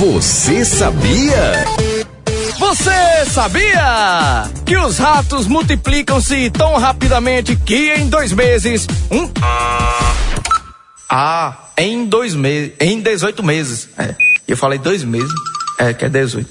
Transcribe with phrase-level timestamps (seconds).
[0.00, 1.66] Você sabia?
[2.58, 9.30] Você sabia que os ratos multiplicam-se tão rapidamente que em dois meses um.
[11.06, 12.72] Ah, em dois meses.
[12.80, 13.90] Em 18 meses.
[13.98, 14.14] É.
[14.48, 15.30] Eu falei dois meses.
[15.78, 16.48] É, que é 18.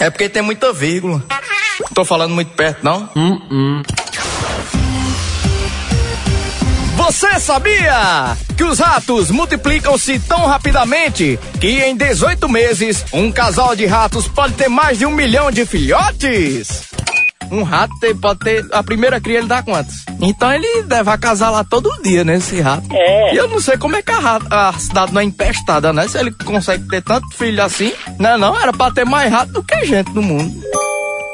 [0.00, 1.22] É porque tem muita vírgula.
[1.94, 3.10] Tô falando muito perto, não?
[3.14, 3.82] Hum, hum.
[7.06, 13.86] Você sabia que os ratos multiplicam-se tão rapidamente que em 18 meses um casal de
[13.86, 16.82] ratos pode ter mais de um milhão de filhotes?
[17.48, 18.66] Um rato pode ter.
[18.72, 20.04] A primeira cria ele dá quantos?
[20.20, 22.38] Então ele deve acasalar todo dia, né?
[22.38, 22.88] Esse rato.
[22.90, 23.34] É.
[23.34, 26.08] E eu não sei como é que a, rato, a cidade não é empestada, né?
[26.08, 27.92] Se ele consegue ter tanto filho assim.
[28.18, 30.60] Não, não, era pra ter mais rato do que gente no mundo.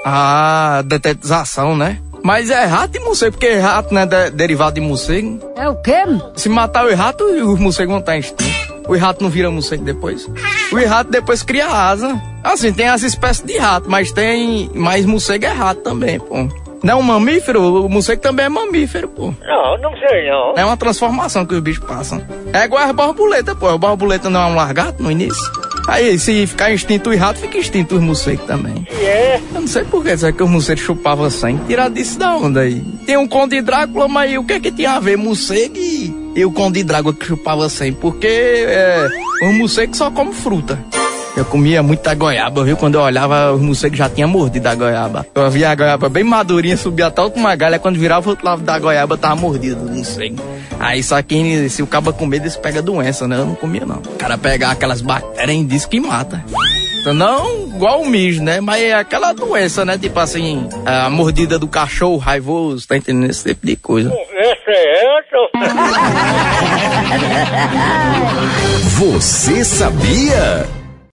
[0.04, 1.98] Ah, detetização, né?
[2.22, 5.38] Mas é rato e morcego, porque rato não é de, derivado de morcego.
[5.56, 6.04] É o quê?
[6.36, 8.72] Se matar o rato, os morcegos vão estar extintos.
[8.86, 10.28] O rato não vira morcego depois.
[10.72, 12.20] O rato depois cria asa.
[12.42, 14.70] Assim, tem as espécies de rato, mas tem.
[14.74, 16.48] Mas morcego é rato também, pô.
[16.82, 17.84] Não é um mamífero?
[17.84, 19.32] O morcego também é mamífero, pô.
[19.42, 20.54] Não, não sei não.
[20.56, 22.20] É uma transformação que os bichos passam.
[22.52, 23.68] É igual as borboletas, pô.
[23.68, 25.52] A borboleta não é um largato no início?
[25.86, 28.86] Aí, se ficar extinto o rato, fica extinto os morcegos também.
[28.90, 29.40] E é?
[29.54, 31.64] Eu não sei por que, será que os morcegos chupavam sangue?
[31.66, 32.82] Tirar disso da onda aí.
[33.04, 36.44] Tem um conde Drácula, mas o que é que tinha a ver morcego e, e
[36.44, 37.96] o conde Drácula que chupava sangue?
[38.00, 39.08] Porque é,
[39.42, 40.78] os morcegos só comem fruta.
[41.34, 42.76] Eu comia muita goiaba, viu?
[42.76, 45.26] Quando eu olhava, os morcegos já tinham mordido a goiaba.
[45.34, 48.44] Eu via a goiaba bem madurinha, subia até a última galha, quando virava o outro
[48.44, 50.36] lado da goiaba, tava mordido do morcego.
[50.78, 53.36] Aí só que se o cabo com medo, eles pega doença, né?
[53.36, 53.96] Eu não comia, não.
[53.96, 56.44] O cara pega aquelas bactérias e diz que mata.
[57.00, 58.60] Então, não igual o mijo, né?
[58.60, 59.96] Mas é aquela doença, né?
[59.96, 63.30] Tipo assim, a mordida do cachorro raivoso, tá entendendo?
[63.30, 64.12] Esse tipo de coisa.
[64.12, 65.48] Essa é essa?
[69.00, 70.81] Você sabia?